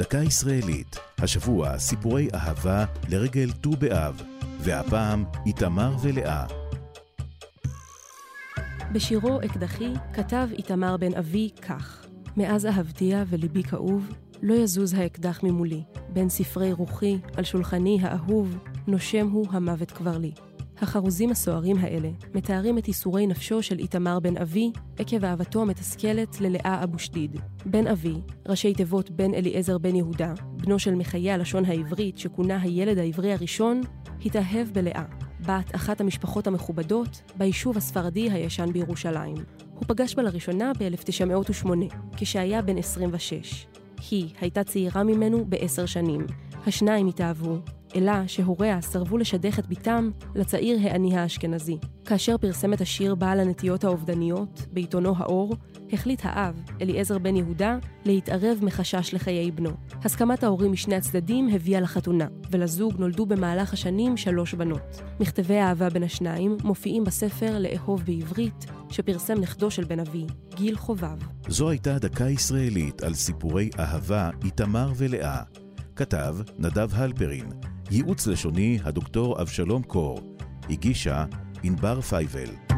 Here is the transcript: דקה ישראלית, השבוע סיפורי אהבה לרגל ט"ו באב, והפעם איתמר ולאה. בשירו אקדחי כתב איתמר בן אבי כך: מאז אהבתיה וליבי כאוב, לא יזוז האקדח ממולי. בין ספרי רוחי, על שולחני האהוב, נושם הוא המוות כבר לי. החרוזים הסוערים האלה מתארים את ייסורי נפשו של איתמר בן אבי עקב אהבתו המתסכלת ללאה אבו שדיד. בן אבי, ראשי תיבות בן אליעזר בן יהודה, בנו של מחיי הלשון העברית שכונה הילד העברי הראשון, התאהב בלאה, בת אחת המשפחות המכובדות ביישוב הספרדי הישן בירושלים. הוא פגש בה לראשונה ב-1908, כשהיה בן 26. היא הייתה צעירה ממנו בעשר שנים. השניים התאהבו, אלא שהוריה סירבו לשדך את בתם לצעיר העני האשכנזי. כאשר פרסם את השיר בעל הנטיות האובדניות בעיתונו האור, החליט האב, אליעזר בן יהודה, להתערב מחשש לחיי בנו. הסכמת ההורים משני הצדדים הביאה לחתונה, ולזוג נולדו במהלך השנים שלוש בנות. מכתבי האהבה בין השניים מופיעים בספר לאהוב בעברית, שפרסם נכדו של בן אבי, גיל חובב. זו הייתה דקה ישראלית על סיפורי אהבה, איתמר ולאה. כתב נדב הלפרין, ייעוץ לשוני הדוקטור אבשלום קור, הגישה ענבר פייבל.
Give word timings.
דקה 0.00 0.18
ישראלית, 0.18 0.96
השבוע 1.18 1.78
סיפורי 1.78 2.28
אהבה 2.34 2.84
לרגל 3.08 3.52
ט"ו 3.52 3.70
באב, 3.70 4.22
והפעם 4.60 5.24
איתמר 5.46 5.96
ולאה. 6.02 6.46
בשירו 8.92 9.40
אקדחי 9.44 9.92
כתב 10.12 10.48
איתמר 10.52 10.96
בן 10.96 11.14
אבי 11.14 11.50
כך: 11.62 12.06
מאז 12.36 12.66
אהבתיה 12.66 13.24
וליבי 13.28 13.62
כאוב, 13.62 14.12
לא 14.42 14.54
יזוז 14.54 14.94
האקדח 14.94 15.42
ממולי. 15.42 15.82
בין 16.12 16.28
ספרי 16.28 16.72
רוחי, 16.72 17.18
על 17.36 17.44
שולחני 17.44 17.98
האהוב, 18.02 18.58
נושם 18.86 19.28
הוא 19.28 19.46
המוות 19.50 19.90
כבר 19.90 20.18
לי. 20.18 20.32
החרוזים 20.82 21.30
הסוערים 21.30 21.76
האלה 21.80 22.08
מתארים 22.34 22.78
את 22.78 22.88
ייסורי 22.88 23.26
נפשו 23.26 23.62
של 23.62 23.78
איתמר 23.78 24.20
בן 24.20 24.36
אבי 24.36 24.72
עקב 24.98 25.24
אהבתו 25.24 25.62
המתסכלת 25.62 26.40
ללאה 26.40 26.80
אבו 26.84 26.98
שדיד. 26.98 27.36
בן 27.66 27.86
אבי, 27.86 28.14
ראשי 28.48 28.74
תיבות 28.74 29.10
בן 29.10 29.34
אליעזר 29.34 29.78
בן 29.78 29.96
יהודה, 29.96 30.32
בנו 30.56 30.78
של 30.78 30.94
מחיי 30.94 31.30
הלשון 31.30 31.64
העברית 31.64 32.18
שכונה 32.18 32.62
הילד 32.62 32.98
העברי 32.98 33.32
הראשון, 33.32 33.80
התאהב 34.24 34.68
בלאה, 34.72 35.04
בת 35.40 35.74
אחת 35.74 36.00
המשפחות 36.00 36.46
המכובדות 36.46 37.22
ביישוב 37.36 37.76
הספרדי 37.76 38.30
הישן 38.30 38.72
בירושלים. 38.72 39.36
הוא 39.74 39.84
פגש 39.86 40.14
בה 40.14 40.22
לראשונה 40.22 40.72
ב-1908, 40.78 41.68
כשהיה 42.16 42.62
בן 42.62 42.78
26. 42.78 43.66
היא 44.10 44.28
הייתה 44.40 44.64
צעירה 44.64 45.02
ממנו 45.02 45.44
בעשר 45.44 45.86
שנים. 45.86 46.26
השניים 46.66 47.06
התאהבו, 47.06 47.58
אלא 47.96 48.12
שהוריה 48.26 48.80
סירבו 48.80 49.18
לשדך 49.18 49.58
את 49.58 49.66
בתם 49.66 50.10
לצעיר 50.34 50.78
העני 50.82 51.16
האשכנזי. 51.16 51.78
כאשר 52.04 52.38
פרסם 52.38 52.72
את 52.72 52.80
השיר 52.80 53.14
בעל 53.14 53.40
הנטיות 53.40 53.84
האובדניות 53.84 54.66
בעיתונו 54.72 55.14
האור, 55.16 55.56
החליט 55.92 56.20
האב, 56.24 56.62
אליעזר 56.80 57.18
בן 57.18 57.36
יהודה, 57.36 57.78
להתערב 58.04 58.58
מחשש 58.62 59.14
לחיי 59.14 59.50
בנו. 59.50 59.70
הסכמת 60.04 60.44
ההורים 60.44 60.72
משני 60.72 60.94
הצדדים 60.94 61.48
הביאה 61.48 61.80
לחתונה, 61.80 62.26
ולזוג 62.50 62.94
נולדו 62.98 63.26
במהלך 63.26 63.72
השנים 63.72 64.16
שלוש 64.16 64.54
בנות. 64.54 65.02
מכתבי 65.20 65.56
האהבה 65.56 65.90
בין 65.90 66.02
השניים 66.02 66.56
מופיעים 66.64 67.04
בספר 67.04 67.58
לאהוב 67.58 68.02
בעברית, 68.04 68.66
שפרסם 68.90 69.40
נכדו 69.40 69.70
של 69.70 69.84
בן 69.84 70.00
אבי, 70.00 70.26
גיל 70.54 70.76
חובב. 70.76 71.18
זו 71.48 71.70
הייתה 71.70 71.98
דקה 71.98 72.28
ישראלית 72.28 73.02
על 73.02 73.14
סיפורי 73.14 73.70
אהבה, 73.78 74.30
איתמר 74.44 74.92
ולאה. 74.96 75.42
כתב 75.96 76.36
נדב 76.58 76.88
הלפרין, 76.94 77.46
ייעוץ 77.90 78.26
לשוני 78.26 78.78
הדוקטור 78.84 79.42
אבשלום 79.42 79.82
קור, 79.82 80.20
הגישה 80.70 81.24
ענבר 81.62 82.00
פייבל. 82.00 82.69